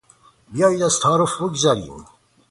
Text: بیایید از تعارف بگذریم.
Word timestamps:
بیایید 0.51 0.83
از 0.83 0.99
تعارف 0.99 1.41
بگذریم. 1.41 2.05